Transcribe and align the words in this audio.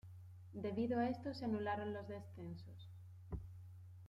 Debido 0.55 0.97
a 0.97 1.09
esto 1.09 1.31
se 1.31 1.45
anularon 1.45 1.93
los 1.93 2.07
descensos. 2.07 2.89